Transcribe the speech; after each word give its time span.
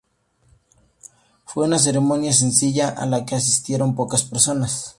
Fue 1.45 1.65
una 1.65 1.77
ceremonia 1.77 2.33
sencilla 2.33 2.89
a 2.89 3.05
la 3.05 3.23
que 3.23 3.35
asistieron 3.35 3.93
pocas 3.93 4.23
personas. 4.23 4.89